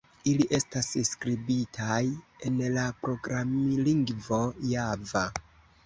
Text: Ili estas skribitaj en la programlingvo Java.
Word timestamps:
Ili 0.29 0.45
estas 0.59 0.87
skribitaj 1.09 2.01
en 2.51 2.59
la 2.79 2.89
programlingvo 3.05 4.45
Java. 4.77 5.29